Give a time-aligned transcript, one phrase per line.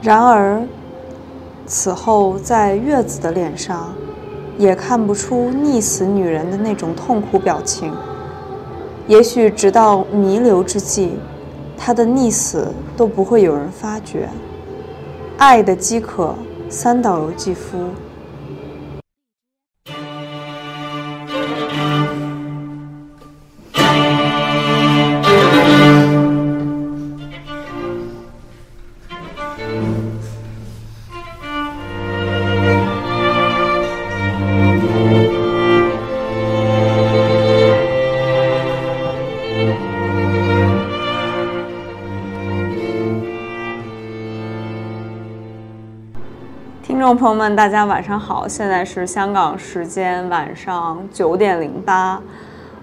[0.00, 0.62] 然而，
[1.66, 3.92] 此后在月子的脸上，
[4.56, 7.92] 也看不出溺死女人的那种痛苦表情。
[9.08, 11.14] 也许直到弥留之际，
[11.76, 14.28] 她的溺死都不会有人发觉。
[15.36, 16.34] 爱的饥渴，
[16.68, 17.76] 三岛由纪夫。
[47.18, 52.20] 朋友们，大家晚上好，现在是香港时间晚上九点零八，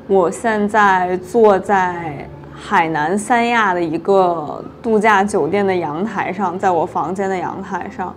[0.08, 8.14] 我现在坐在海南三亚的一个度假酒店的阳台上，在我房间的阳台上。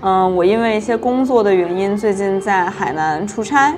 [0.00, 3.74] 嗯，我因为一些工作的原因，最近在海南出差。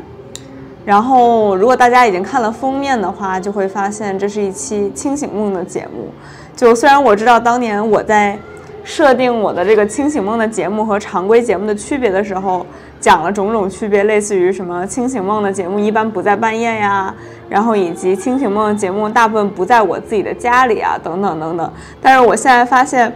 [0.85, 6.13] 然后，如果大家已经看了封面的话，就会发现这是一期清醒梦的节目。
[6.55, 8.39] 就虽然我知道当年我在。
[8.83, 12.65] 设定我的这个清醒梦的节目和常规节目的区别的时候，
[12.99, 17.15] 讲了种种区别，类似于什么清醒梦的节目一般不在半夜呀，
[17.49, 21.73] 然后以及清醒梦的节目大部分不在我自己的家里啊，等等等等。
[22.01, 23.13] 但是我现在发现，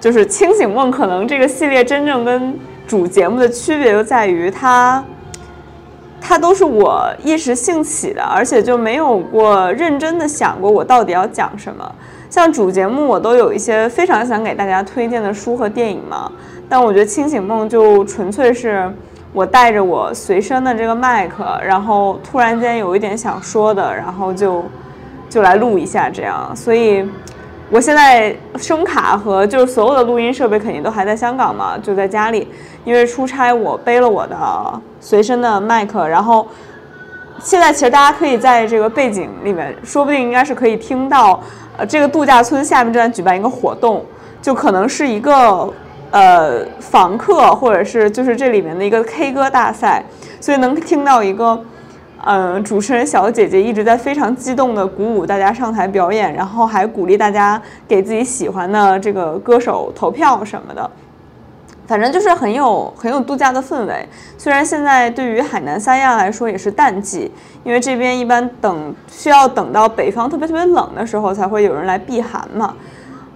[0.00, 5.02] 就是清醒梦可能这个系列真正跟主节目的区别就在于它，
[6.20, 11.94] 它都是我一时兴起的，而且就没有过认真的想过我到底要讲什么。
[12.34, 16.28] 像主节目，我都有一些非常想给大家推荐的书和电影嘛。
[16.68, 18.92] 但我觉得清醒梦就纯粹是
[19.32, 24.64] 我带着我随身的这个麦克，然后突然间有一点想说的，然后就
[25.30, 26.50] 就来录一下这样。
[26.56, 27.08] 所以，
[27.70, 32.48] 我现在声卡和就是所有的录音设备肯定都还在香港嘛，就在家里。
[32.84, 34.36] 因为出差，我背了我的
[34.98, 36.48] 随身的麦克，然后
[37.38, 41.40] 现在其实大家可以在这个背景里面，说不定应该是可以听到。
[41.76, 44.04] 呃，这个度假村下面正在举办一个活动，
[44.40, 45.72] 就可能是一个
[46.10, 50.04] 呃房客，或者是就是这里面的一个 K 歌大赛，
[50.40, 51.60] 所以能听到一个
[52.24, 60.88] 嗯主持人小姐姐一直在非常激动的鼓舞大家上台表演，然后还鼓励大家给自己喜欢的这个歌手投票什么的。
[61.86, 64.08] 反正就是很有很有度假的氛围。
[64.38, 67.30] 虽然现在对于海南三亚来说也是淡季，
[67.62, 72.74] 因为这边一般等需要等到北方特别特别冷的时候才会有人来避寒嘛。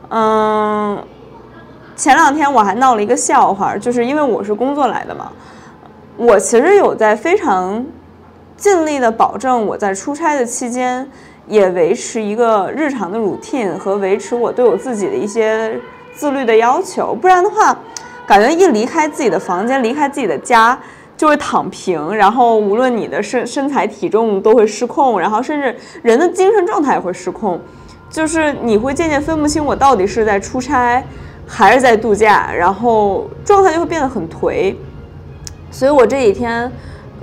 [0.09, 0.99] 嗯，
[1.95, 5.31] 前两天我还闹了一个笑话，就是因为我是工作来的嘛，
[6.17, 7.85] 我其实有在非常
[8.57, 11.07] 尽力的保证我在出差的期间
[11.47, 15.79] 也维持一个日常的 routine 和维持我对我自己的一些
[16.15, 17.77] 自律的要求，不然的话。
[18.29, 20.79] 感觉一离开自己的房间，离开自己的家，
[21.17, 27.59] 就会躺平，然后无论你的身身材体重都会失控，然后甚至人的精神状态也会失控，
[28.11, 31.03] 就是你会渐渐分不清我到底是在出差
[31.47, 34.77] 还是在度假，然后状态就会变得很颓。
[35.71, 36.71] 所以我这几天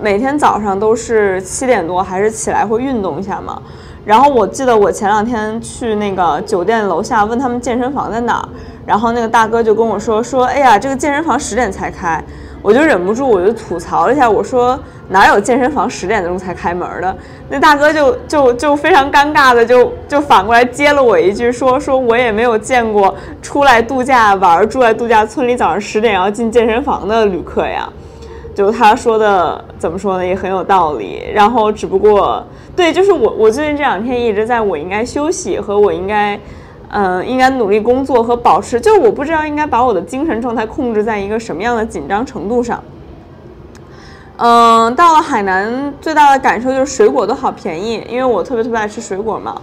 [0.02, 3.62] 每天早上都是七点多还是起来会运动一下嘛。
[4.04, 8.50] 然后我记得我前两天去那个酒店楼下问他们健身房在哪儿，
[8.86, 12.24] 然后那个大哥就跟我说说，哎呀，这个健身房十点才开，
[12.62, 14.80] 我就忍不住我就吐槽了一下，我说
[15.10, 17.16] 哪有健身房十点钟才开门的？
[17.50, 27.88] 那大哥就就就非常尴尬的就就反过来接了我一句说说我也没有见过出来度假玩住在度假村里早上十点要进健身房的旅客呀。
[28.56, 31.24] 就他说的怎么说呢，也很有道理。
[31.34, 32.42] 然后只不过，
[32.74, 36.40] 对，就是我，我最近这两天一直在我应该休息和我应该，
[36.90, 42.82] 嗯，应该努力工作和保持，就我不知道应该把我的精神状态控制在一个什么样的紧张程度上。
[44.38, 49.62] 嗯，到了海南最大的感受就是水果都好便宜，因为我特别特别爱吃水果嘛。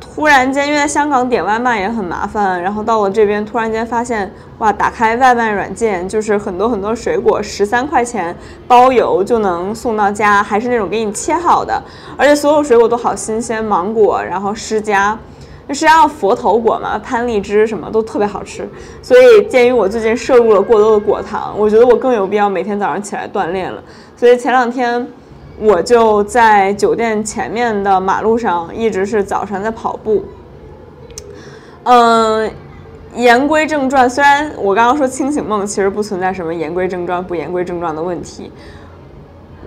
[0.00, 4.28] 突然间，因为在香港点外卖也很麻烦，然后到了这边，突然间发现，
[4.58, 8.34] 哇，打开外卖软件，就是很多很多水果，十三块钱
[8.66, 11.80] 包邮就能送到家，还是那种给你切好的，
[12.16, 15.14] 而且所有水果都好新鲜，芒果，然后释迦，
[15.74, 18.68] 实际上佛头果嘛，攀荔枝什么都特别好吃。
[19.02, 23.82] 所以鉴于我最近摄入了过多的果糖，我觉得我更有必要每天早上起来锻炼了。
[24.16, 25.06] 所以前两天。
[25.60, 30.24] 我就在酒店前面的马路上，一直是早上在跑步。
[31.82, 32.48] 嗯，
[33.16, 38.52] 言归正传，虽然我刚刚说清醒梦，其实不存在什么言归正传不言归正传的问题。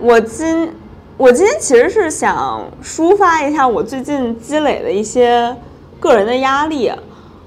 [0.00, 0.72] 我今
[1.18, 5.54] 我今天其实是想抒发一下我最近积累的一些
[6.02, 6.90] 个人的压力。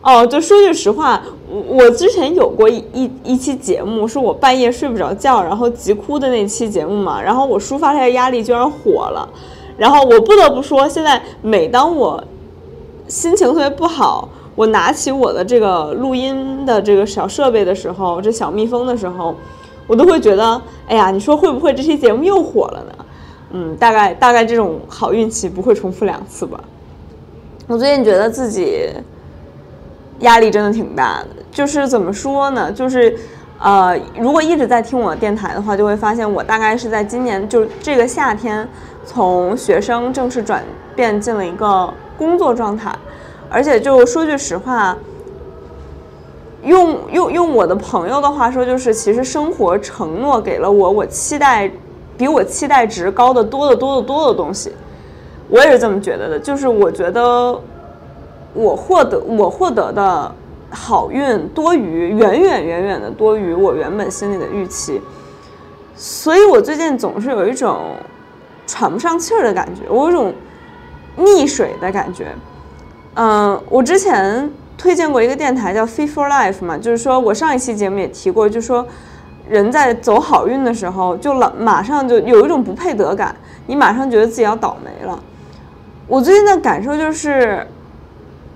[0.01, 1.19] 哦，就说句实话，
[1.67, 9.27] 我之前有过一一一期节目，是我半夜睡不着觉，然后急哭的那期节目嘛，然后我抒发出来的压力居然火了，
[9.75, 12.23] 然后我不得不说，现在每当我
[13.07, 19.33] 心情特别不好，我拿起我的这个录音的这个小设备的时候，这小蜜蜂的时候，
[19.87, 23.05] 我都会觉得，哎呀，你说会不会这期节目又火了呢？
[23.53, 26.59] 嗯，大概大概这种好运气不会重复两次吧。
[27.67, 28.89] 我最近觉得自己。
[30.19, 32.71] 压力真的挺大的，就是怎么说呢？
[32.71, 33.13] 就是，
[33.59, 38.65] 呃，如果一直在听我电台的话，就会发现我大概是在今年就这个夏天，
[39.05, 40.63] 从学生正式转
[40.95, 42.95] 变进了一个工作状态，
[43.49, 44.97] 而且就说句实话，
[46.63, 51.69] 用用用我的朋友的话说，就是其实生活承诺给了我我期待
[52.17, 54.71] 比我期待值高的多得多得多的东西，
[55.49, 57.59] 我也是这么觉得的，就是我觉得。
[58.57, 60.33] 我获得我获得的
[60.69, 65.01] 好运多于远远远远的多于我原本心里的预期，
[65.93, 67.97] 所以我最近总是有一种
[68.65, 70.33] 喘不上气儿的感觉，我有种
[71.17, 72.27] 溺水的感觉。
[73.15, 78.87] 嗯，我之前推荐过一个电台叫 Fit for Life 嘛，就是说我上一期节目也提过，就说
[79.49, 83.35] 人在走好运的时候，就老马上就有一种不配得感，
[83.67, 85.21] 你马上觉得自己要倒霉了。
[86.07, 87.65] 我最近的感受就是。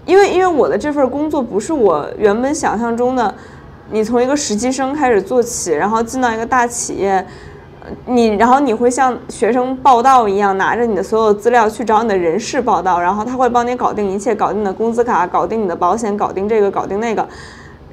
[0.06, 3.32] 因为因为我的这份工作不是我原本想象中的，
[3.92, 7.24] 你从一个实习生开始做起，然后进到一个大企业，
[8.08, 17.28] 你然后你会像学生报到一样，拿着你的所有资料去找你的人事报道，然后他会帮你搞定一切，搞定你的工资卡，搞定你的保险，搞定这个，搞定那个，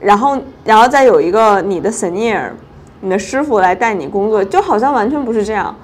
[0.01, 2.49] 然后然后再有一个你的 senior，
[3.03, 5.77] 你的师傅来带你工作，就好像完全不是这样。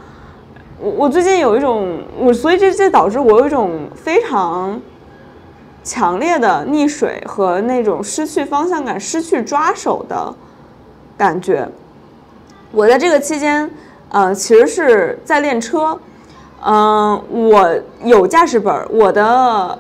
[0.83, 4.81] 我我最近有一种我，所以这这导致我有一种非常。
[5.85, 10.33] 强烈的溺水和那种失去方向感、失去抓手的
[11.19, 11.69] 感觉。
[12.71, 13.69] 我在这个期间，
[14.09, 15.99] 呃，其实是在练车。
[16.65, 17.69] 嗯，我
[18.05, 19.77] 有驾驶本，我的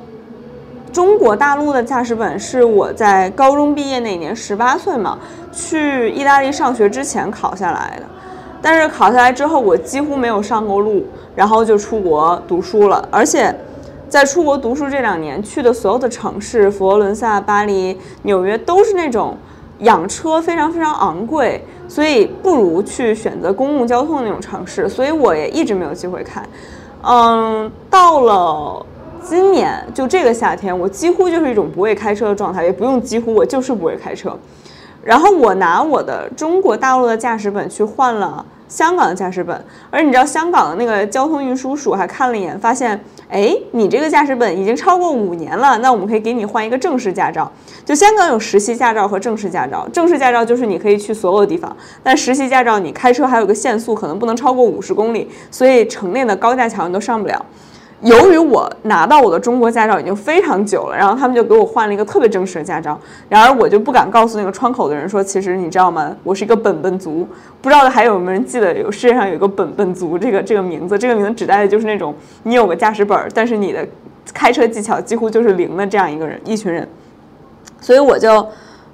[0.92, 5.16] 中国大陆的驾驶本是我在高中毕业那年，十八岁嘛，
[5.52, 8.06] 去意大利上学之前考下来的。
[8.62, 11.04] 但是考下来之后，我几乎没有上过路，
[11.34, 13.54] 然后就出国读书了，而且。
[14.08, 19.34] 在出国读书这两年去的所有的城市，佛罗伦萨、巴黎、纽约都是那种
[19.78, 24.86] 养车非常非常昂贵，所以不如去选择公共交通的那种城市。
[24.86, 26.44] 所以我也一直没有机会开。
[27.04, 28.84] 嗯，到了
[29.22, 34.38] 今年就这个夏天，我几乎就是一种不会开车的状态，也不用几乎，我就是不会开车。
[35.02, 38.44] 然后我拿我的中国大陆的驾驶本去换了。
[38.68, 47.52] 香港的驾驶本，而你知道香港的那个交通运输署还看了一眼，发现，哎，你这个驾驶本已经超过五年了，那我们可以给你换一个正式驾照。
[47.84, 57.44] 就香港有实习驾照和正式驾照，正式驾照就是你可以去所有的地方，但实习驾照你开车还有个限速，可能不能超过五十公里，所以城内的高架桥你都上不了。
[58.02, 62.98] 由于我拿到我的中国驾照已经非常久了，然后他们就给我换了一个特别正式的驾照。
[63.28, 66.14] 然而我就不敢告诉那个窗口的人说，其实你知道吗？
[66.24, 67.26] 我是一个本本族。
[67.60, 70.98] 不知道还有没有人记得有世界上有一个本本族这个这个名字？
[70.98, 73.86] 这个名字指代的就是那种你有个驾驶本，但是你的
[74.34, 76.86] 开车技巧几乎就是零的这样一个人一群人。
[77.80, 78.46] 所以我就。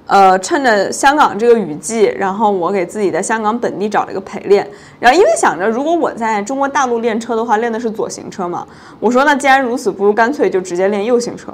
[0.09, 4.67] 呃，趁着香港这个雨季，然后我给自己在香港本地找了一个陪练，
[4.99, 8.65] 然后因为想着如果我在中国大陆练车的话，练的是左行车嘛，
[8.99, 11.53] 我说那既然如此，不如干脆就直接练右行车。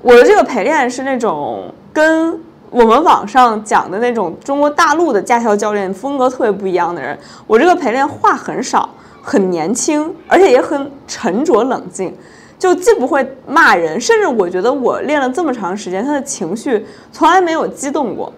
[0.00, 2.40] 我的这个陪练是那种跟
[2.70, 7.18] 我们网上讲的那种中国大陆的驾校教练风格特别不一样的人。
[7.46, 8.88] 我这个陪练话很少，
[9.20, 12.16] 很年轻，而且也很沉着冷静。
[12.62, 18.32] 就既不会骂人，甚至我觉得我练了这么长时间，他的情绪从来没有激动过。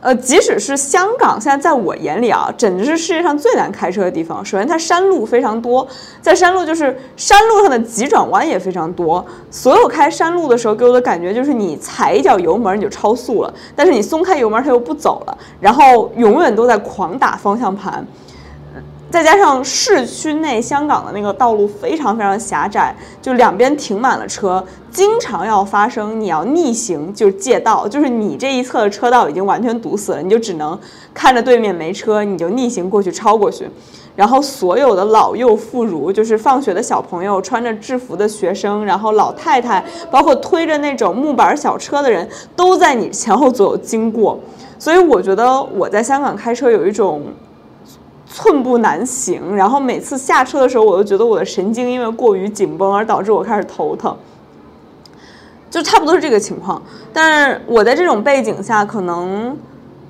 [0.00, 4.44] 呃，即使是香港，现在在我眼里啊，简直是世界上最难开车的地方。
[4.44, 5.86] 首先，它山路非常多，
[6.20, 9.24] 在山路就是山路上的急转弯也非常多。
[9.52, 18.04] 所有开山路的时候，给我的感觉就是你踩一脚油门你就超速了，但是你松开油门它又不走了，然后永远都在狂打方向盘。
[19.10, 30.78] 再加上市区内香港的那个道路非常非常狭窄，就两边停满了车，经常要发生你要逆行就借道，就是你这一侧的车道已经完全堵死了，你就只能
[31.14, 33.66] 看着对面没车，你就逆行过去超过去。
[34.14, 44.38] 然后所有的老幼妇孺，就是放学的小朋友、穿着制服的学生，然后老太太，包括推着那种木板小车的人，都在你前后左右经过。
[44.78, 47.22] 所以我觉得我在香港开车有一种。
[48.28, 54.16] 寸步难行，然后每次下车的时候，我都觉得我的神经因为过于紧绷而导致我开始头疼。
[55.70, 56.80] 就差不多是这个情况。
[57.12, 59.56] 但是我在这种背景下，可能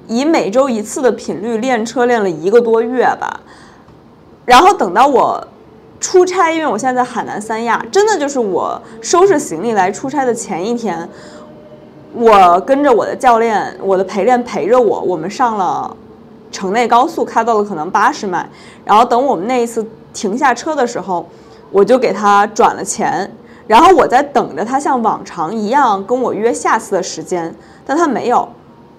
[0.07, 3.41] 以每周一次的频率练车练了一个多月吧。
[4.45, 5.47] 然后等到我
[6.01, 11.09] 出差，因为我现在在海南三亚，真的就是我收拾行李来出差的前一天，
[12.15, 15.97] 我跟着我的教练，我的陪练陪着我，我们上了
[16.51, 18.49] 城内高速，开到了可能八十迈。
[18.85, 21.29] 然后等我们那一次停下车的时候，
[21.71, 23.31] 我就给他转了钱。
[23.67, 28.49] 然后我在等着他像往常一样跟我约下次的时间，但他没有，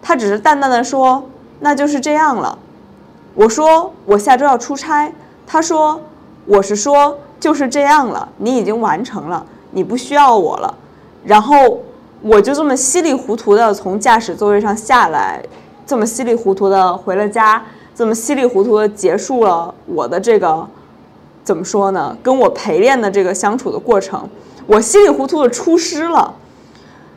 [0.01, 1.23] 他只是淡淡的说
[1.61, 2.57] ：“那就是这样了。”
[3.33, 5.11] 我说：“我下周要出差。”
[5.47, 5.99] 他说
[6.45, 10.71] ：“我是说就是这样了，你已经完成了，你不需要我了。”
[11.25, 11.79] 然后
[12.21, 15.41] 我就这么稀里糊涂的从驾驶座位上下来，
[15.89, 17.65] 这么稀里糊涂的回了家，
[17.95, 20.67] 这么稀里糊涂的结束了我的这个
[21.43, 22.15] 怎么说呢？
[22.21, 24.29] 跟我陪练的这个相处的过程，
[24.67, 26.31] 我稀里糊涂的出师了。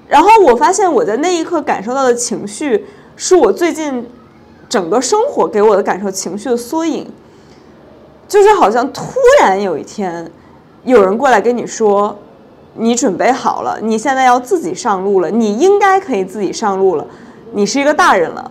[0.08, 4.08] 然后我发现我在那一刻感受到的情绪，是我最近
[4.70, 7.06] 整个生活给我的感受情绪的缩影。
[8.26, 10.32] 就是好像突然有一天，
[10.84, 12.16] 有人过来跟你说，
[12.72, 17.06] 你准备好了，你现在要自己上路了，你应该可以自己上路了，
[17.52, 18.50] 你是一个大人了。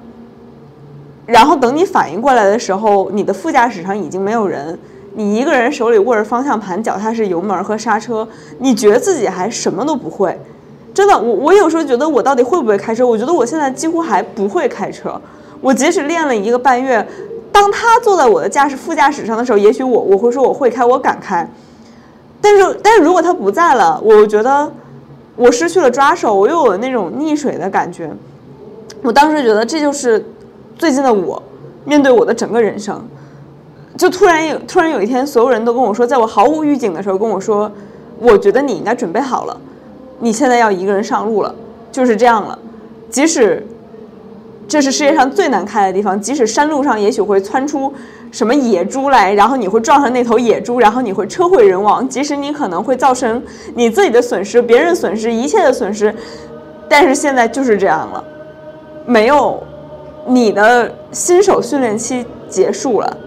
[1.31, 4.77] 然后等你反应过来的时候，你的副驾驶上已经没有人，
[5.15, 8.27] 你一个人手里握着方向盘，脚踏是油门和刹车，
[8.59, 10.37] 你觉得自己还什么都不会。
[10.93, 13.05] 真的，我我有时候觉得我到底会不会开车？
[13.05, 15.19] 我觉得我现在几乎还不会开车。
[15.61, 17.07] 我即使练了一个半月。
[17.53, 21.45] 当他坐在我的驾驶副驾驶上的时候，也许我我会说我会开，我敢开。
[22.39, 24.71] 但是，但是如果他不在了，我觉得
[25.35, 28.09] 我失去了抓手，我又有那种溺水的感觉。
[29.03, 30.25] 我当时觉得这就是
[30.81, 31.39] 最近的我，
[31.85, 32.99] 面对我的整个人生，
[33.95, 37.71] 就突然有突然有一天，所有人都跟我说，在我毫无预警的时候跟我说，
[38.17, 39.55] 我觉得你应该准备好了，
[40.17, 41.53] 你现在要一个人上路了，
[41.91, 42.57] 就是这样了，
[43.11, 43.63] 即使。
[44.67, 47.93] 这是世界上最难开的地方，即使山路上也许会窜出
[48.31, 53.43] 什么野猪来，然后你会撞上那头野猪，然后你会车毁人亡，即使你可能会造成
[53.75, 56.15] 你自己的损失、别人损失、一切的损失，
[56.87, 58.23] 但是现在就是这样了，
[59.05, 59.61] 没有，
[60.25, 63.17] 你的新手训练期结束了，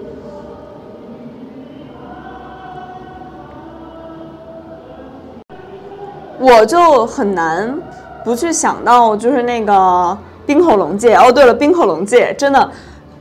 [6.39, 7.77] 我就很难
[8.25, 10.19] 不去想到，就是那个。
[10.47, 12.71] 冰口龙界哦，对了，冰口龙界真的，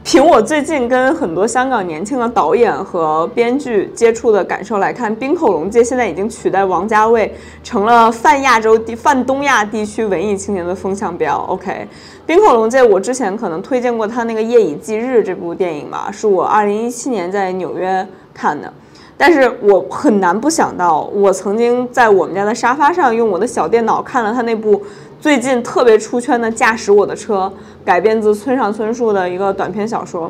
[0.04, 7.34] 凭我最近跟很多香港年轻的导演和编剧接触的感受来看，冰口龙介现在已经取代王家卫
[7.64, 11.38] 成了泛亚洲地、泛东亚地区文艺青年的风向标。
[11.48, 11.88] OK，
[12.26, 18.72] 冰口龙介，我之前可能推荐过他那个《夜以继日》这部电影吧，是我二零一七年在纽约看的，
[19.18, 24.82] 但是我很难不想到，我曾经在我们家的沙发上用我的小电脑看了他那部。
[25.24, 27.50] 最近特别出圈的《驾驶我的车》，
[27.86, 30.30] 改编自村上春树的一个短篇小说。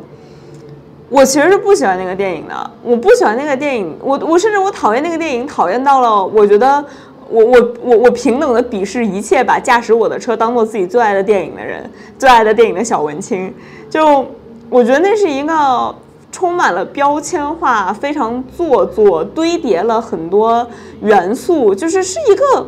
[1.09, 6.85] 我其实是不喜欢那个电影的，我不喜欢那个电影，我我甚至我讨厌那个电影，讨厌到了我觉得
[7.27, 13.51] 我我我我平等的鄙视一切把《驾驶我的车》当做自己最爱的电影的人，最爱的电影的小文青。
[13.89, 14.23] 就
[14.69, 15.95] 我觉得那是一个
[16.31, 20.67] 充满了标签化、非常做作、堆叠了很多
[21.01, 22.67] 元素，就是是一个。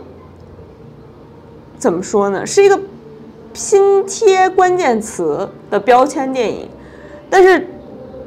[1.78, 2.46] 怎么说呢？
[2.46, 2.80] 是一个
[3.54, 6.68] 拼贴关键词的标签电影，
[7.30, 7.68] 但是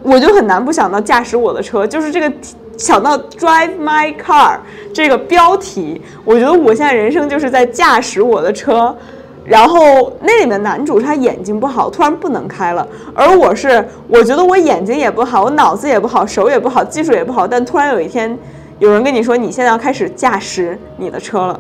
[0.03, 2.33] 我就很难不想到驾驶我的车，就是这个
[2.77, 4.59] 想到 Drive My Car
[4.95, 8.95] 这个标题，我觉得我现在人生就是在驾驶我的车。
[9.45, 18.39] 然后那里面男主他眼睛不好，突然不能开了，而我是我觉得我眼睛也不好，我脑子也不好，手也不好，技术也不好，但突然有一天
[18.79, 21.59] 有人跟你说你现在要开始驾驶你的车了。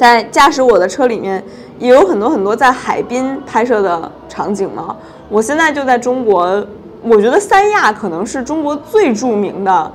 [0.00, 1.44] 在驾驶我的车里面，
[1.78, 4.96] 也有很多很多在海滨拍摄的场景嘛。
[5.28, 6.66] 我现在就在中国，
[7.02, 9.92] 我觉得三亚可能是中国最著名的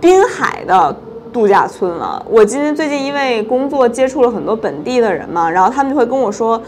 [0.00, 0.96] 滨海的
[1.32, 2.24] 度假村了。
[2.30, 6.62] 我今天最近因为工作接触了很多本地的人嘛，然后他们就会跟我说。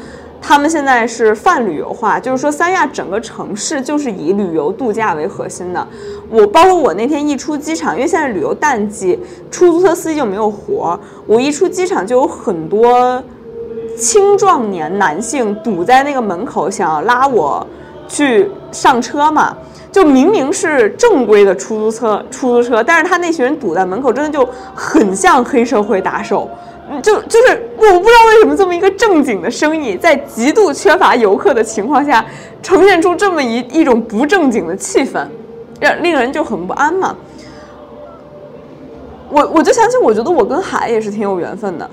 [0.49, 5.85] 他们现在是泛旅游化，就是说三亚整个城市就是以旅游度假为核心的。
[6.31, 9.19] 我包括我那天一出机场，因为现在旅游淡季，
[9.51, 11.01] 出租车司机就没有活儿。
[11.27, 13.21] 我一出机场就有很多
[13.99, 17.67] 青壮年男性堵在那个门口，想要拉我
[18.07, 19.57] 去上车嘛。
[19.91, 26.49] 就明明是正规的出租车，出租车，但是他那群人堵在门口，真的就很像黑社会打手。
[27.03, 32.25] 就就是我不知道为什么这么一个正经的生意，在极度缺乏游客的情况下，
[32.63, 35.27] 呈现出这么一一种不正经的气氛，
[35.81, 37.17] 让令人就很不安嘛。
[39.29, 41.91] 我我就想起，我觉得我跟海也是挺有缘分的。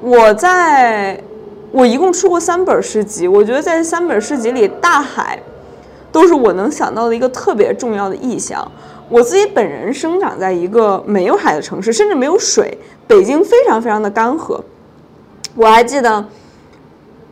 [0.00, 1.22] 我在，
[1.70, 5.38] 我一共出过三本诗集，我觉得在三本诗集里，大海
[6.10, 8.66] 都是我能想到的一个特别重要的意象。
[9.10, 14.58] 我自己本人生长在一个没有海的城市，甚至没有水，北京非常非常的干涸。
[15.54, 16.24] 我还记得。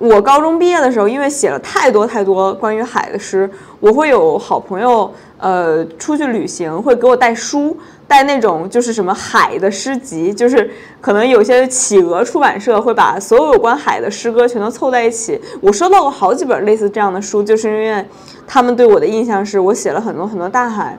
[0.00, 10.70] 我高中毕业的时候，因为写了太多太多关于海的诗，我会有好朋友，呃，出去旅行会给我带书，带那种就是什么海的诗集，就是
[11.00, 15.40] 可能有些企鹅出版社会把所有有关海的诗歌全都凑在一起。
[15.60, 18.04] 我收到过好几本类似这样的书，就是因为
[18.46, 20.96] 他们对我的印象是我写了很多很多大海，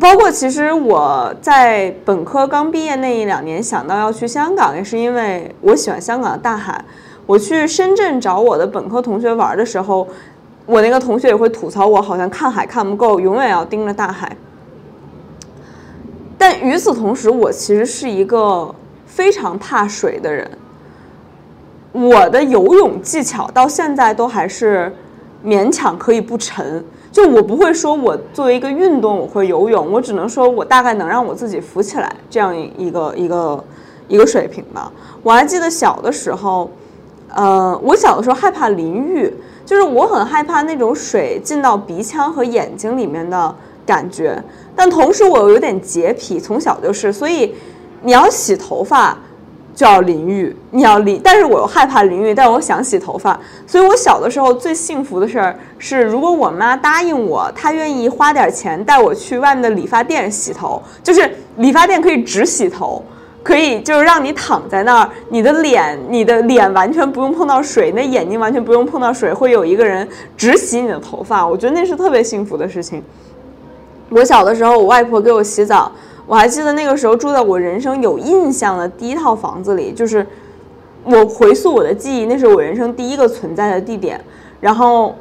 [0.00, 6.84] 包括其实我在本科刚毕业那一两年想到要去香港，也是因为我喜欢香港的大海。
[7.24, 10.06] 我去深圳找我的本科同学玩的时候，
[10.66, 14.36] 我那个同学也会吐槽我好像看海看不够，永远要盯着大海。
[16.36, 18.72] 但与此同时，我其实是一个
[19.06, 20.50] 非常怕水的人。
[21.92, 24.94] 我的游泳技巧到现在都还是
[25.44, 26.84] 勉强可以不沉，
[27.16, 33.64] 就我不会说我作为一个运动我会游泳，我只能说我大概能让我自己浮起来这样一个一个
[34.06, 34.92] 一个水平吧。
[35.22, 36.70] 我还记得小的时候。
[37.34, 39.30] 呃，我小的时候害怕淋浴，
[39.66, 43.54] 就是我很害怕那种水进到鼻腔和眼睛里面的
[43.84, 44.42] 感觉。
[44.74, 47.54] 但同时我又有点洁癖，从小就是，所以
[48.02, 49.18] 你要洗头发
[49.76, 51.20] 就要淋浴，你要淋。
[51.22, 63.04] 但是我又害怕淋浴，但我想洗头发，所以我小的时候最幸福的事儿是，如果我妈答应我，她愿意花点钱带我去外面的理发店洗头，就是理发店可以只洗头。
[63.42, 73.00] 可以，就是让你躺在那儿，你的脸，你的脸完全不用碰到水，那眼睛完全不用碰到水，会有一个人只洗你的头发，我觉得那是特别幸福的事情。
[74.08, 75.92] 我小的时候，我外婆给我洗澡，
[76.26, 80.26] 我还记得那个时候住在我人生有印象的第一套房子里，就是
[81.04, 84.20] 我回溯我的记忆，那是我人生第一个存在的地点，
[84.60, 85.14] 然后。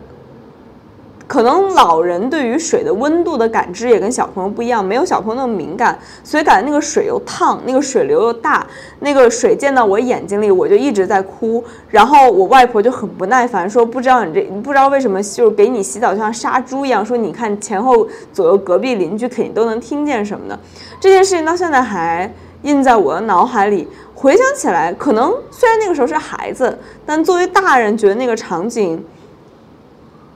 [1.28, 8.66] 可能老人对于水的温度的感知也跟小朋友不一样，没有小朋友那么敏感，所以感觉那个水又烫，那个水流又大，
[9.00, 11.64] 那个水溅到我眼睛里，我就一直在哭。
[11.90, 20.60] 然后我外婆就很不耐烦，说不知道你这你不知道为什么，就是给你洗澡就像杀猪一样，说你看前后左右隔壁邻居肯定都能听见什么的。
[21.00, 29.04] 这件事情到现在还印在我的脑海里，回想起来，可能虽然那个时候是孩子，但作为大人觉得那个场景。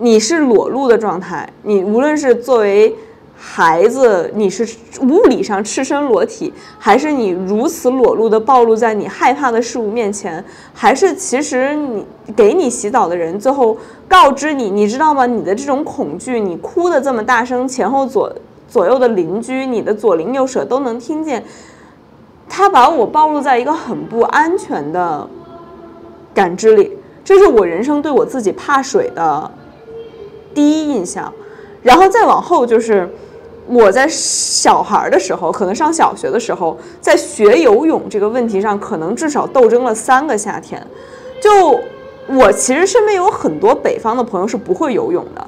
[0.02, 2.96] 你是裸露的状态，你无论是作为
[3.36, 4.66] 孩子，你是
[5.02, 15.26] 物理上赤身裸体，还是你如此裸露的暴露在你害怕的事物面前，还是其实你给你洗澡的人最后告知你，你知道吗？
[15.26, 18.34] 你的这种恐惧，你哭的这么大声，前后左
[18.70, 21.44] 左右的邻居，你的左邻右舍都能听见，
[22.48, 25.28] 他把我暴露在一个很不安全的
[26.34, 29.52] 感知里，这是我人生对我自己怕水的。
[30.54, 31.34] 第一印象，
[31.82, 33.10] 然后再往后就是
[33.68, 40.86] 我在小孩的时候，可能上小学的时候，在学游泳这个问题上，可能至少斗争了三个夏天。
[41.42, 41.80] 就
[42.28, 45.48] 我其实身边有很多北方的朋友是不会游泳的，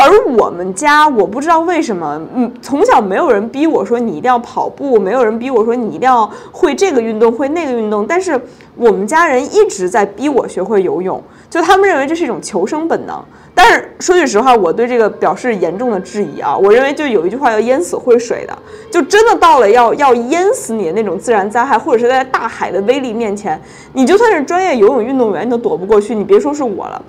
[0.00, 8.40] 而我们家我不知道为什么，嗯，从小没有人逼我说你一定要跑步，没有人逼我说你一定要会这个运动会那个运动，但是
[8.76, 11.20] 我们家人一直在逼我学会游泳。
[11.50, 13.20] 就他们认为这是一种求生本能，
[13.54, 16.56] 但是说句实话，我对这个表示严重的质疑啊！
[16.56, 18.56] 我认为就有一句话叫淹死会水的，
[18.92, 23.60] 就真的到了要要淹死你的那种自然灾害，或者是在大海的威力面前，
[23.94, 26.14] 你就算是专业游泳运动员，你都躲不过去。
[26.14, 27.02] 你别说是我了，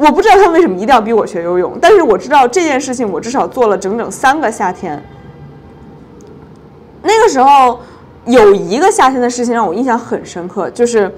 [0.00, 5.02] 我不知道他为什么一定要逼我学游泳，但是我知道这件事情，我至少做了整整三个夏天。
[7.02, 7.80] 那个时候
[8.24, 11.12] 有一个夏天的事情让我印象很深刻，就是。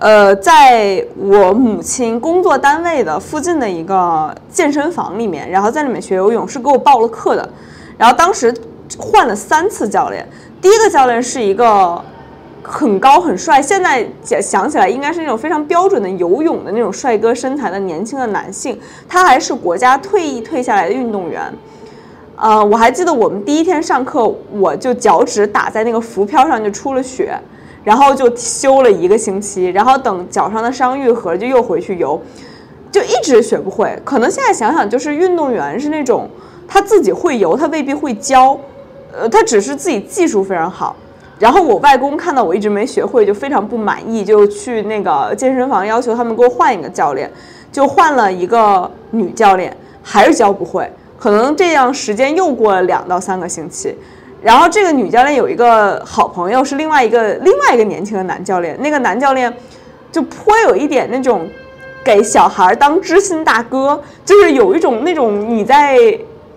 [0.00, 7.48] 呃，在我母亲工作单位的附近的一个健身房里面，然后在里面学游泳，是给我报了课的。
[7.96, 8.52] 然后当时
[8.98, 10.26] 换了三次教练，
[10.60, 12.02] 第一个教练是一个
[12.62, 21.42] 很高很帅，现在想想起来应该是那种非常标准的游泳的那种帅哥身材的年轻的男性，他还是国家退役退下来的运动员。
[22.36, 27.38] 呃，我还记得我们第一天上课，我就脚趾打在那个浮漂上就出了血。
[27.84, 32.22] 然后就休了一个星期，然后等脚上的伤愈合，就又回去游，
[32.92, 34.00] 就一直学不会。
[34.04, 36.30] 可能现在想想，就是运动员是那种
[36.68, 38.56] 他自己会游，他未必会教，
[39.12, 40.94] 呃，他只是自己技术非常好。
[41.42, 47.28] 然后我外公看到我一直没学会，就非常不满意，就去那个健身房要求他们给我换一个教练，
[47.72, 50.88] 就换了一个女教练，还是教不会。
[51.18, 53.92] 可能这样时间又过了两到三个星期。
[54.40, 59.52] 然后这个女教练有一个好朋友是另外一个另外一个年轻的男教练，那个男教练
[60.12, 61.48] 就颇有一点那种
[62.04, 65.98] 给小孩当知心大哥，就是有一种那种你在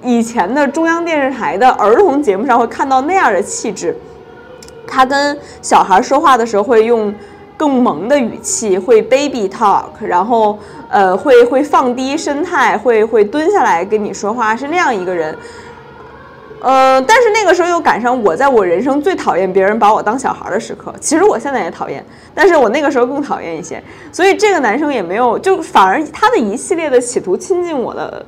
[0.03, 3.97] 以前的中央电视台的儿童节目上会看到那样的气质。
[4.87, 7.13] 他跟小孩说话的时候会用
[7.57, 10.57] 更萌的语气，会 baby talk，然后
[10.89, 15.37] 呃会会放低身态，会会蹲下来跟你说话，是那样一个人。
[16.61, 20.93] 呃，但是那个时候又赶上我在我人生最讨厌别人把我当小孩的时刻。
[20.99, 23.81] 其实我现在也讨厌，但是我那个时候更讨厌一些。
[24.11, 28.25] 所以这个男生也没有，就反而他的一系列的企图亲近我的。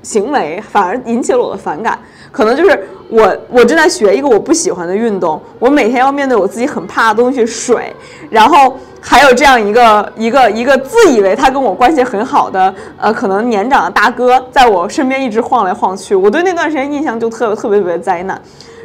[0.00, 1.98] 行为反而引起了我的反感，
[2.30, 7.92] 可能就是我我正在学一个我不喜欢的运动，我每天要面对我自己很怕的东西水，
[8.28, 18.40] 然后还有这样一个一个一个自以为他跟我关系很好的呃可能年长的大哥在我身边一直晃来晃去，我对那段时间印象就特别特别特别灾难，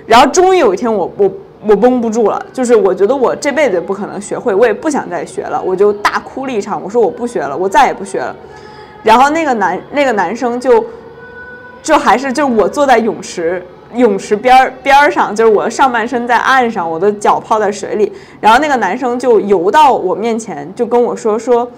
[0.05, 1.31] 然后终于有一天我我
[1.67, 8.33] 我绷不住了，就是我觉得我这辈子不可能学会，我也不想再学了，我就大哭了一场，我说我不学了，我再也不学了，
[9.03, 10.83] 然后那个男那个男生就。
[11.83, 21.69] 就还是就是我坐在泳池泳池边儿边儿上，就是我的上半身在岸上，我的脚泡在水里，然后那个男生就游到我面前，就跟我说说，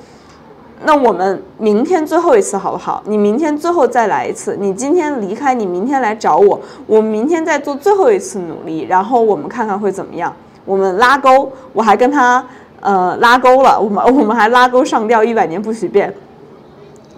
[0.86, 3.04] 那我们明天最后一次好不好？
[3.06, 10.34] 你明天最后再来一次，你今天离开，你明天来找我，我们明天再做最后一次努力，然后我们看看会怎么样？
[10.64, 12.46] 我们拉钩，我还跟他
[12.80, 16.14] 呃拉钩了，我们我们还拉钩上吊，一百年不许变。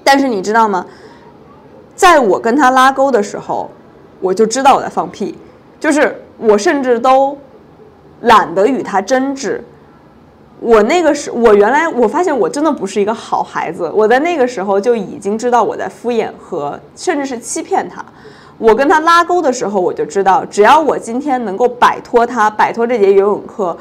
[0.03, 0.85] 但是你知道吗？
[1.97, 3.69] 在我跟他拉钩的时候，
[4.21, 5.35] 我就知道我在放屁，
[5.79, 7.35] 就是我甚至都
[8.21, 9.61] 懒得与他争执。
[10.59, 13.91] 我那个时，我原来我发现我真的不是一个好孩子。
[13.93, 18.03] 我在那个时候就已经知道我在敷衍和甚至是欺骗他。
[18.59, 23.77] 我跟他拉钩的时候，我就知道，只要我今天能够摆脱他，摆脱这节游泳课，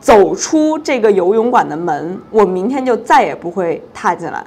[0.00, 4.44] 走出这个游泳馆的门，我明天就再也不会踏进来。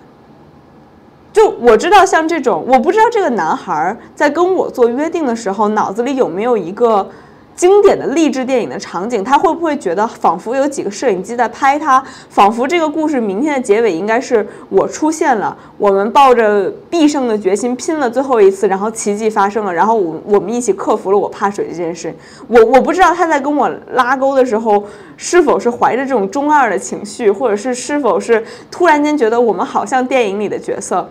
[1.33, 7.09] 就我知道，像这种，我不知道这个男孩在跟我做约定的时候，脑子里有没有一个
[7.55, 9.23] 经典的励志电影的场景？
[9.23, 12.03] 他会不会觉得仿佛有几个摄影机在拍他？
[12.29, 22.15] 仿佛这个故事明天的结尾应该是我出现了，我们抱着必胜的决心拼了最后一次，然后奇迹发生了，然后我我们一起克服了我怕水这件事。
[22.47, 24.83] 我我不知道他在跟我拉钩的时候，
[25.15, 31.07] 是否是怀着这种中二的情绪，或者是是否是突然间觉得我们好像电影里的角色。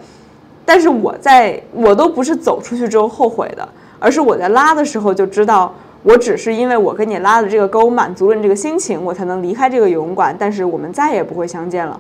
[0.64, 10.34] 但是我在我都不是走出去之后后悔的，而是我在拉的时候就知道，我只是因为我跟你拉的这个钩满足了你这个心情，我才能离开这个游泳馆。
[10.38, 11.98] 但是我们再也不会相见了。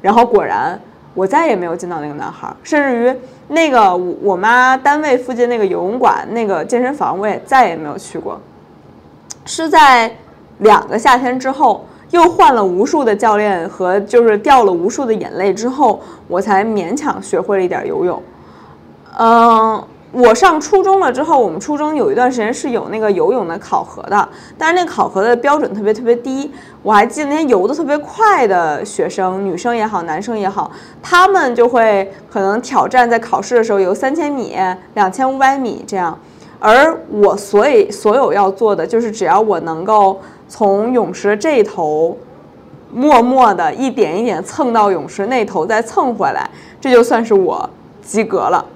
[0.00, 0.80] 然后果然，
[1.14, 3.16] 我再也没有见到那个男孩，甚至于
[3.48, 8.40] 那个我妈单位附近那个游泳馆那个健身房，我也再也没有去过。
[9.44, 10.10] 是在
[10.58, 11.84] 两个夏天之后。
[12.10, 18.20] 又换了无数的教练和就是掉了无数的眼泪之后，我才勉强学会了一点游泳。
[19.16, 19.80] 嗯，
[20.12, 26.50] 我上初中了之后，我们初中有一段时间是有那个游泳的考核的，但是那考核的标准特别特别低。
[26.82, 30.70] 我还记得那些游的特别快的学生，女生也好，男生也好，
[31.02, 34.56] 他们就会可能挑战在考试的时候游三千米、
[34.94, 36.18] 两千五百米这样。
[36.58, 40.20] 而我所以所有要做的就是，只要我能够。
[40.52, 42.18] 从泳池这头，
[42.92, 47.70] 默默的一点一点蹭到泳池那头，再蹭回来，这就算是我
[48.02, 48.66] 及格了。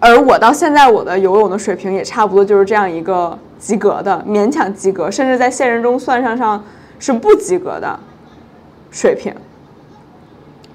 [0.00, 6.62] 而我到现在我的游泳的水平也差不多就是这样一个及格的，勉强及格，甚至在现实中算上上
[6.98, 7.98] 是不及格的
[8.90, 9.34] 水平。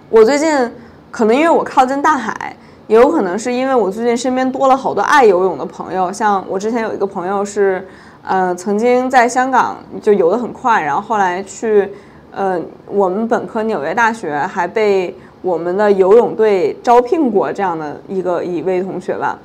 [0.09, 0.71] 我最近
[1.09, 2.55] 可能因为我靠近大海，
[2.87, 7.87] 也有可能是因为我最近身边多了好多爱游泳的朋友，像我之前有一个朋友是。
[8.25, 11.91] 呃，曾经在香港就游得很快，然后后来去，
[12.31, 12.57] 呃，
[12.87, 19.37] 我们本科纽约大学还被我们的游泳队招聘过这样的一个一位同学吧。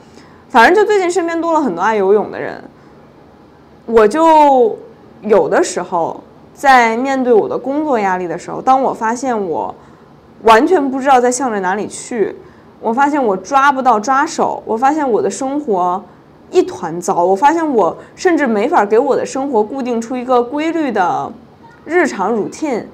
[0.49, 2.65] 反正就最近身边多了很多爱游泳的人，
[3.85, 4.79] 我就
[5.21, 6.19] 有的时候
[6.55, 9.75] 在面对我的工作压力的时候，当我发现我
[10.45, 12.35] 完全不知道在向着哪里去，
[12.81, 16.03] 我发现我抓不到抓手，我发现我的生活。
[16.51, 21.31] 一团糟，我发现我甚至没法给我的生活固定出一个规律的
[21.85, 22.85] 日常 routine。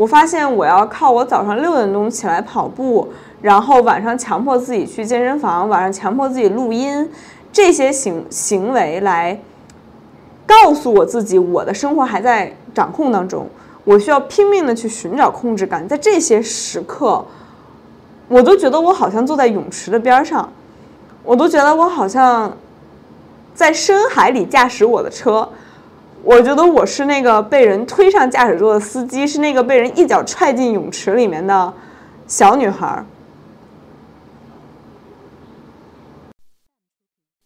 [0.00, 3.06] 我发现我要靠我早上六点钟起来跑步，
[3.42, 7.06] 然后晚上强迫自己去健身房，晚上强迫自己录音，
[7.52, 9.38] 这些行行为来
[10.46, 13.46] 告诉我自己我的生活还在掌控当中。
[13.84, 17.22] 我需要拼命的去寻找控制感，在这些时刻，
[18.26, 20.50] 我都觉得我好像坐在泳池的边上，
[21.22, 22.50] 我都觉得我好像。
[23.52, 25.46] 在深海里驾驶我的车。
[26.22, 31.72] 我觉得我是那个被人推上驾驶座的司机，是那个被人一脚踹进泳池里面的
[32.26, 33.04] 小女孩。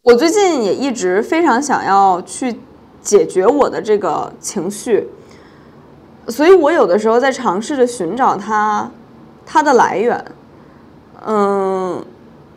[0.03, 2.59] 我最近也一直非常想要去
[3.01, 5.07] 解决我的这个情绪，
[6.27, 8.91] 所以我有的时候在尝试着寻找它，
[9.45, 10.23] 它的来源。
[11.25, 12.05] 嗯，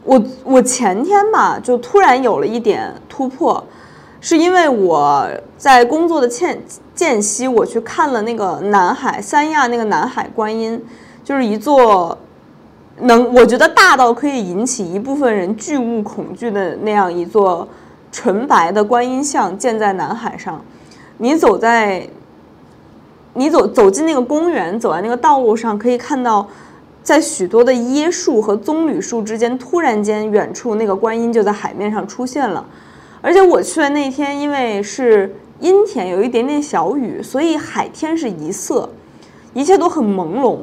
[0.05, 3.65] 我我前天吧，就突然有了一点突破。
[4.21, 6.61] 是因为我在工作的间
[6.95, 10.85] 间隙，我去看了那个南海三亚那个南海观音，
[11.23, 12.19] 就是一座
[13.01, 17.69] 能我觉得大到可以引起一部分人巨物恐惧的那样一座
[18.11, 20.61] 纯白的观音像建在南海上。
[21.19, 22.09] 你走在
[23.35, 26.49] 你走走进那个公园，走在那个道路上，可以看到
[27.05, 32.65] 在许多的椰树和棕榈树之间，突然间远处那个观音就在海面上出现了。
[33.21, 38.89] 而且我去的那天，因为是阴天，有一点点小雨，所以海天是一色，
[39.55, 40.59] 一切都很朦胧。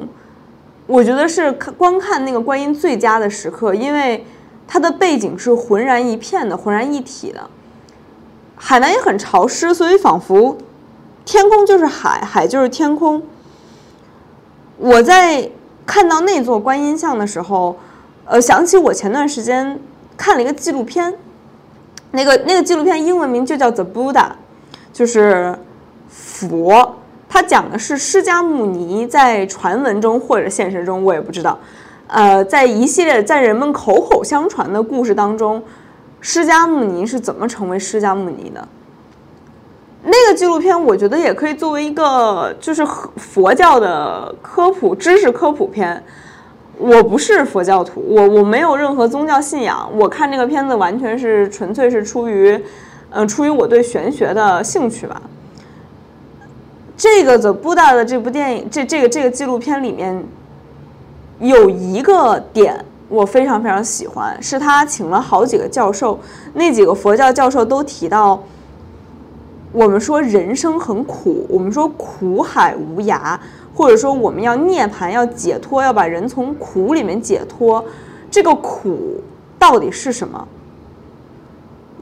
[0.86, 4.24] 我觉得是看观看那个观音最佳的时刻，因为
[4.66, 7.50] 它的背景是浑然一片的，浑然一体的。
[8.54, 10.56] 海南也很潮湿，所以仿佛
[11.24, 13.22] 天空就是海，海就是天空。
[14.78, 15.50] 我在
[15.84, 17.76] 看到那座观音像的时候，
[18.24, 19.78] 呃，想起我前段时间
[20.16, 21.12] 看了一个纪录片。
[22.12, 24.30] 那个那个纪录片英文名就叫 The Buddha，
[24.92, 25.58] 就是
[26.08, 26.96] 佛。
[27.28, 31.58] 它讲的是释迦牟尼在传闻中或者现实中，我也不知道。
[32.06, 35.62] 呃，在一系列在人们口口相传的故事当中，
[36.20, 38.66] 释迦牟尼是怎么成为释迦牟尼的？
[40.04, 46.02] 那个纪录片我觉得也可以作为一个就是佛教的科普知识科普片。
[46.78, 49.90] 我不是佛教徒，我我没有任何宗教信仰。
[49.96, 52.62] 我看这个片子完全是纯粹是出于，
[53.10, 55.20] 嗯，出于我对玄学的兴趣吧。
[56.96, 60.22] 这个 The Buddha 的这部电影，这这个这个纪录片里面
[61.40, 66.18] 有一个点我非常非常喜欢，是他请了好几个教授，
[66.54, 68.42] 那几个佛教教授都提到，
[69.72, 73.38] 我们说人生很苦，我们说苦海无涯。
[73.76, 77.84] 或者说，我们要涅槃，要解脱，要把人从苦里面解脱。
[78.30, 79.20] 这个苦
[79.58, 80.48] 到底是什么？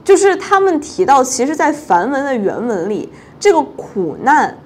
[0.01, 3.09] 就是他们提到，其实，在梵文的原文里，
[3.41, 4.57] 这个苦难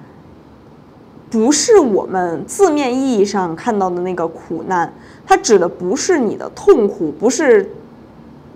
[1.28, 4.92] 不是我们字面意义上看到的那个苦难，
[5.26, 7.72] 它指的不是你的痛苦，不是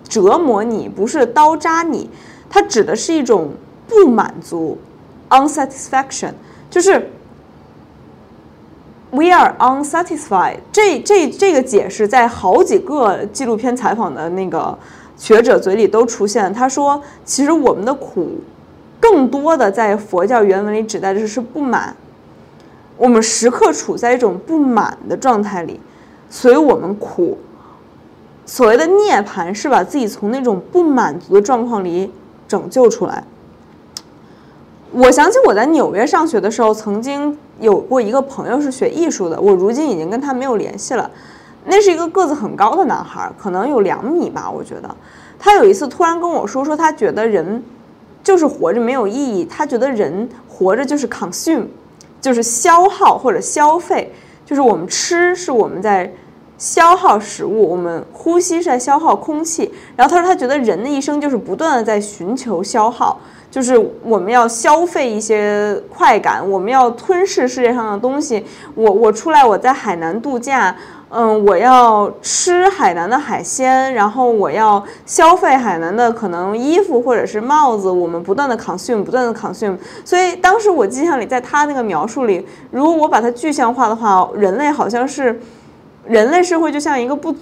[0.08, 2.08] 折磨你，不是刀扎你，
[2.48, 3.50] 它指的是一种
[3.88, 4.78] 不满足
[5.30, 6.34] ，unsatisfaction，
[6.70, 7.10] 就是。
[9.14, 10.56] We are unsatisfied。
[10.72, 14.76] 这这这个解释在好几个纪录片采访的那个
[15.16, 16.52] 学者嘴里都出现。
[16.52, 18.40] 他说，其实我们的苦，
[18.98, 21.94] 更多的在佛教原文里指代的是不满。
[22.96, 25.78] 我们时刻处在一种不满的状态里，
[26.28, 27.38] 所以我们苦。
[28.44, 32.12] 所谓的涅槃，是把自己从那种不满足的状况里
[32.48, 33.22] 拯救出来。
[34.96, 41.10] 我想起我在纽约上学的时候，曾经有过一个朋友是学艺术的，我如今已经跟他没有联系了。
[41.64, 44.96] 那是一个个子很高的男孩，可能有两米吧，我觉得。
[45.36, 47.60] 他有一次突然跟我说，说他觉得人
[48.22, 51.64] 就是活着没有意义，他觉得人活着就是 consume，
[52.20, 54.12] 就是消耗或者消费，
[54.46, 56.08] 就是我们吃是我们在
[56.58, 59.72] 消耗食物，我们呼吸是在消耗空气。
[59.96, 63.20] 然后他说他觉得人的一生就是不断的在寻求消耗。
[63.50, 68.44] 就是我们要消费一些快感，我们要吞噬世界上的东西。
[68.74, 70.74] 我我出来，我在海南度假，
[71.08, 77.88] 嗯，我要吃海南的海鲜，然后我要消费海南的可能衣服或者是帽子。
[77.88, 79.76] 我们不断的 consume，不断的 consume。
[80.04, 85.40] 所以当时我印象里，在他那个描述里，如果我把它具象化的话，人类好像是
[86.06, 87.34] 人类社会就像一个不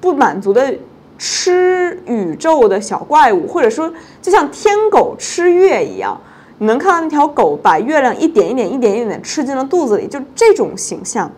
[0.00, 0.74] 不满足的。
[1.22, 6.18] 吃宇宙的小怪物，或者说就像天狗吃月一样，
[6.56, 11.30] 你能看到那条狗把月亮一点一点、一点一点吃进了肚子里，就这种形象。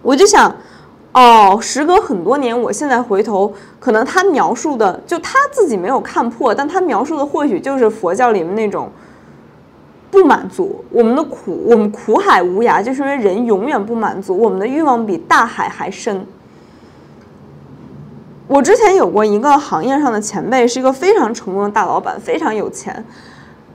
[0.00, 0.54] 我就想，
[1.10, 8.88] 哦，时隔很多年，我现在回头，可能他描述的，就他自己没有看破，但他描述的或许就是佛教里面那种
[10.10, 10.84] 不满足。
[10.90, 16.26] 我们的苦，我们苦海无涯，就是因为人永远不满足，我们的欲望比大海还深。
[18.46, 23.04] 我之前有过一个行业上的前辈，是一个非常成功的大老板，非常有钱。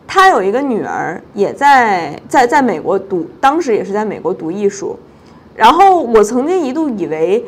[0.07, 4.97] 他有一个女儿，也在在在美国读，当时也是在美国读艺术。
[5.55, 7.45] 然后我曾经一度以为，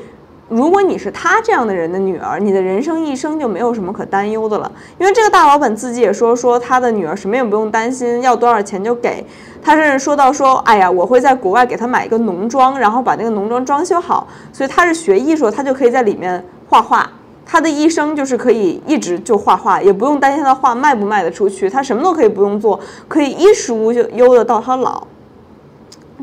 [0.48, 4.72] 如果你是他这样的人的女儿，你的人生一生就没有什么可担忧的了。
[5.00, 9.26] 因为这个大老板自己也说，说他的女儿什么也不用担心，要多少钱就给。
[9.64, 14.28] 他甚至说到说，哎呀，我会在国外给他买一个农庄，然后把那个农庄装修好。
[14.54, 17.10] 所以他是学艺术，他就可以在里面画画。
[17.44, 25.08] 他的一生就是可以一直就画画，也不用担心他画卖不卖得出去，他什么都可以不用做，可以衣食无忧的到他老。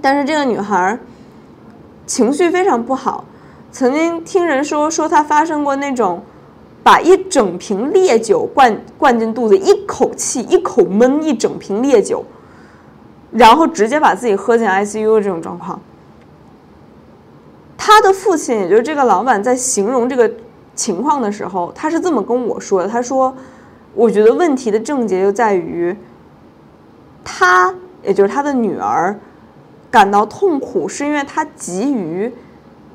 [0.01, 0.97] 但是这个女孩
[2.07, 3.25] 情绪非常不好。
[3.73, 6.23] 曾经听人说，说他发生过那种，
[6.83, 12.23] 把一整瓶烈酒灌灌进肚子，一口气一口闷一整瓶烈酒，
[13.31, 15.81] 然后直接把自己喝进 ICU 的这种状况。
[17.79, 20.31] 他的父亲，也就是这个老板，在形容这个
[20.75, 23.35] 情况的时候，他是这么跟我说的：“他说，
[23.95, 25.97] 我觉得问题的症结就在于，
[27.25, 29.19] 他，也就是他的女儿，
[29.91, 32.31] 感到痛苦，是因为他急于。”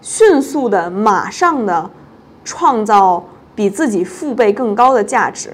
[0.08, 1.90] 迅速的、马上的
[2.46, 3.22] 创造
[3.54, 5.54] 比自己父辈更高的价值。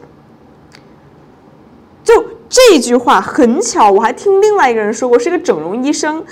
[2.03, 6.23] 就这句话很巧，我还听另外一个人说过，是一个整容医生。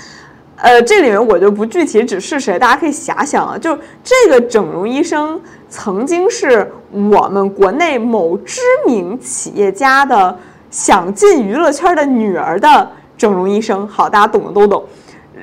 [0.54, 3.58] 呃，这里面我就不具体指是谁，大家可以遐想啊。
[3.58, 10.38] 就这个整容医生曾经是我们国内某知名企业家的
[10.70, 13.84] 想进娱乐圈的女儿的整容医生。
[13.88, 14.84] 好，大家懂的都懂。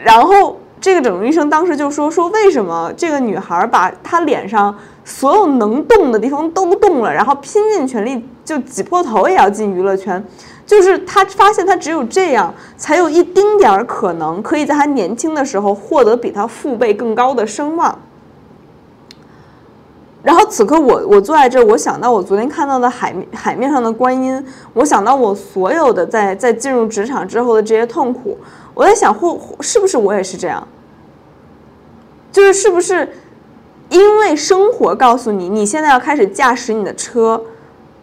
[0.02, 0.58] 然后。
[0.82, 10.24] 这个整容医生当时就说：“说为什么这个女孩把她脸上所有能动的地方都动了，然后拼尽全力就挤破头也要进娱乐圈，
[10.66, 17.98] 就是她发现她只有这样，才有一丁点儿可能可以在她年轻的时候获得比她父辈更高的声望。”
[20.22, 28.38] 然后此刻我我坐在这，我想到我昨天看到的海海面上的观音，我想到我所有的在在进入职场之后的这些痛苦。
[28.74, 30.68] 我在想，或是不是我也是这样？
[32.32, 33.08] 就是是不是
[33.90, 37.42] 因为生活告诉你，你现在要开始驾驶你的车，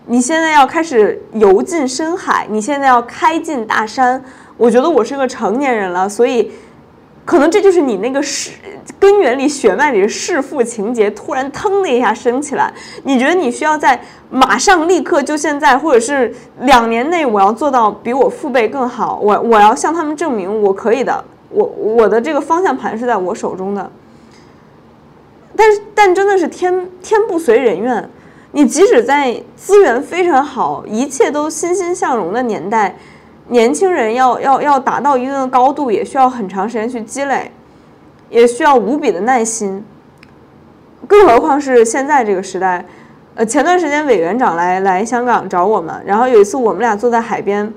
[0.07, 4.23] 你现在要开始游进深海，你现在要开进大山？
[4.57, 6.51] 我觉得我是个成年人了，所以
[7.27, 8.53] 可能这就是你那个是
[9.01, 12.73] 根源里血脉里的弑父情节突然腾的一下升起来。
[13.03, 19.19] 你觉得你需要在马上、立刻、就现在，或者是两年内，我要做到比我父辈更好。
[19.21, 21.25] 我我要向他们证明我可以的。
[21.51, 23.91] 我我的这个方向盘是在我手中的。
[25.57, 28.09] 但是但真的是天天不随人愿。
[28.53, 32.97] 你即使在资源非常好、一切都欣欣向荣的年代，
[33.49, 37.51] 年轻人要要要达到一定的高度，也需要很长时间去积累，
[38.29, 39.85] 也需要无比的耐心。
[41.07, 42.85] 更何况是现在这个时代。
[43.37, 47.71] 呃，前段时间委员长来来香港找我们，然后有一次我们俩坐在海边，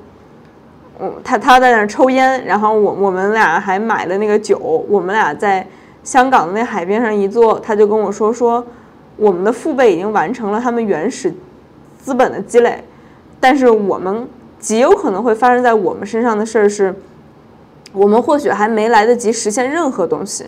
[1.00, 5.68] 嗯，他他在那儿抽烟，然后我我们俩还买了那个酒，我们俩在
[6.02, 8.66] 香港的那海边上一坐，他就跟我说说，
[9.18, 11.34] 我们的父辈已经完成了他们原始
[11.98, 12.82] 资本的积累，
[13.38, 14.26] 但是我们
[14.60, 16.94] 极有可能会发生在我们身上的事儿是，
[17.94, 20.46] 我们或许还没来得及实现任何东西，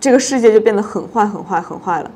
[0.00, 2.10] 这个世界就变得很坏很坏很坏了。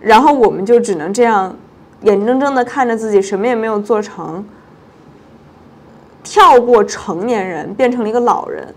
[0.00, 1.54] 然后我们就只能这样，
[2.02, 4.44] 眼睁睁的看着自己什么也没有做成，
[6.22, 8.74] 跳过成年人，变成了一个老人，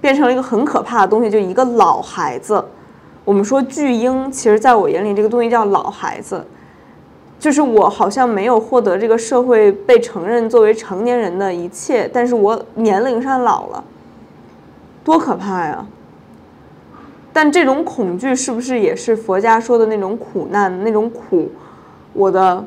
[0.00, 2.64] 变成了一个很可怕的东西，就一个老孩子。
[3.24, 6.44] 我们说巨婴，其实在我眼里，这个东西叫老孩子，
[7.44, 13.84] 就是我好像没有获得这个社会被承认作为成年人的一切，但是我年龄上老了，
[15.04, 15.86] 多可怕呀！
[17.34, 21.52] 但这种恐惧是不是也是佛家说的那种苦难、那种苦？
[22.14, 22.64] 我的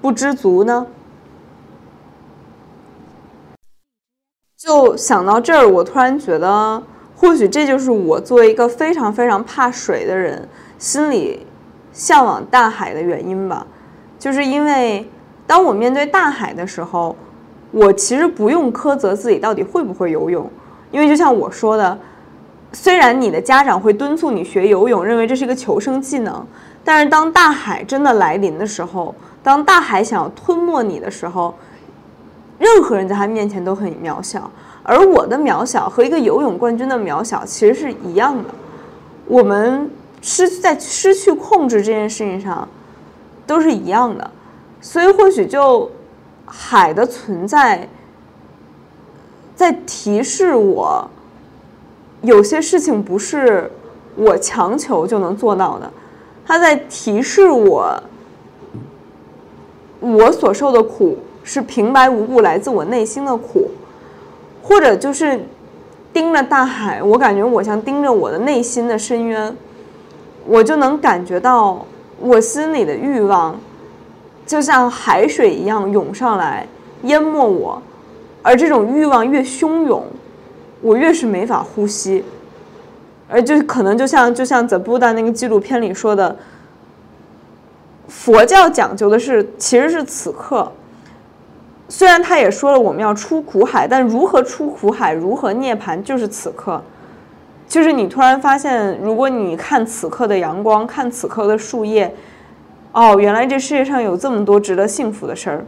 [0.00, 0.86] 不知足呢？
[4.56, 6.80] 就想到这儿，我突然觉得，
[7.16, 11.44] 或许这就是我作为一个非常非常怕水的人，心里
[11.92, 13.66] 向往大海的原因吧。
[14.22, 15.04] 就是因为
[15.48, 17.16] 当我面对大海的时候，
[17.72, 20.48] 我其实不用苛责自己到底会不会游泳，
[20.92, 21.98] 因为就像我说的。
[22.72, 26.46] 虽然你的家长会敦促你学游泳，认为这是一个求生技能，
[26.84, 31.52] 但是当大海真的来临的时候，当大海想要吞没你的时候，
[32.60, 34.48] 任何人在他面前都很渺小。
[34.84, 38.44] 而我的渺小和一个游泳冠军的渺小其实是一样的。
[39.26, 42.66] 我们失在失去控制这件事情上
[43.46, 44.30] 都是一样的，
[44.80, 45.90] 所以或许就
[46.46, 47.88] 海的存在
[49.54, 51.08] 在提示我。
[52.22, 53.68] 有些事情不是
[54.14, 55.92] 我强求就能做到的，
[56.46, 58.00] 他在提示我，
[59.98, 63.68] 我所受的苦是平白无故来自我内心的苦，
[64.62, 65.44] 或者就是
[66.12, 69.56] 盯着大海，我感觉我像盯着我的内心的深渊，
[70.46, 71.84] 我就能感觉到
[72.22, 73.58] 我心里的欲望，
[74.46, 76.66] 就像海水一样涌上来，
[77.02, 77.82] 淹没我。
[78.42, 80.04] 而这种欲望越汹涌，
[80.80, 82.24] 我越是没法呼吸。
[83.28, 86.36] 而就可能就像就像 The Buddha 那个纪录片里说的，
[88.06, 90.70] 佛教讲究的是其实是此刻。
[91.88, 96.82] 虽然他也说了我们要出苦海，但如何出苦海，如何涅槃，就是此刻。
[97.72, 102.14] 就是你突然发现，如果你看此刻的阳光，看此刻的树叶，
[102.92, 105.64] 哦，原来这世界上有这么多值得幸福的事儿。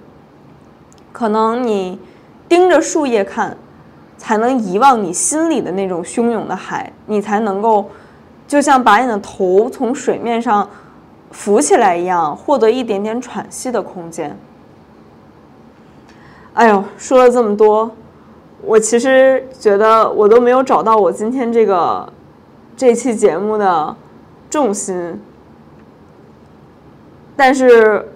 [1.13, 1.99] 可能你
[2.47, 3.57] 盯着树叶看，
[4.19, 7.89] 才能遗忘你心里的那种汹涌的海，你才能够，
[8.47, 10.69] 就像把你的头从水面上
[11.31, 14.37] 浮起来一样，获得一点点喘息的空间。
[16.53, 17.91] 哎呦，说了这么多。
[18.67, 22.13] 我其实觉得我都没有找到我今天这个
[22.77, 23.97] 这期节目的
[24.51, 25.21] 重心，
[27.37, 28.09] 但是，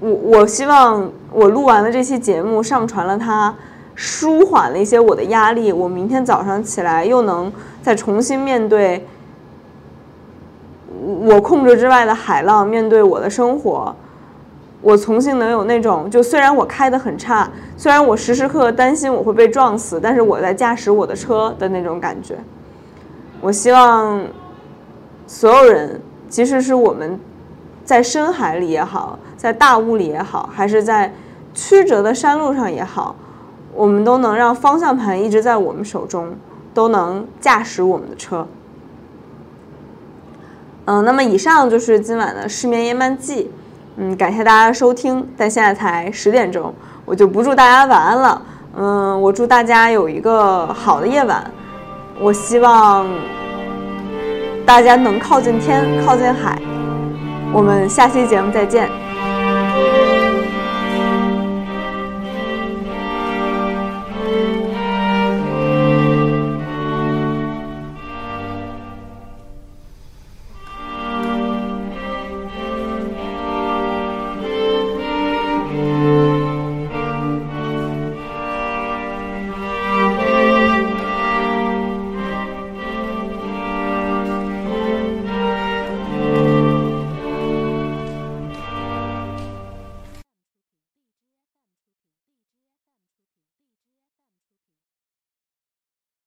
[0.00, 3.54] 我我希望我录完了这期节目，上传了它，
[3.94, 5.72] 舒缓了一些我的压力。
[5.72, 9.04] 我明天早上起来又能再重新面对
[11.24, 13.94] 我控制之外的海浪，面对我的生活。
[14.80, 22.36] 我重新能有那种，就虽然我开的很差，虽然我时时刻刻担心我会被撞死，但是我在驾驶我的车的那种感觉。
[23.40, 24.22] 我希望
[25.26, 27.18] 所有人，即使是我们
[27.84, 31.12] 在深海里也好，在大雾里也好，还是在
[31.54, 33.16] 曲折的山路上也好，
[33.74, 36.36] 我们都能让方向盘一直在我们手中，
[36.72, 38.46] 都能驾驶我们的车。
[40.84, 43.50] 嗯，那么以上就是今晚的失眠夜漫记。
[44.00, 46.72] 嗯，感谢大家收听，但现在才十点钟，
[47.04, 48.42] 我就不祝大家晚安了。
[48.76, 51.50] 嗯，我祝大家有一个好的夜晚。
[52.20, 53.08] 我希望
[54.64, 56.60] 大家能靠近天，靠近海。
[57.52, 58.88] 我们下期节目再见。